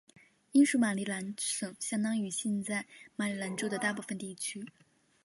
[0.53, 4.65] 英属马里兰省相当于现在马里兰州的大部分地区。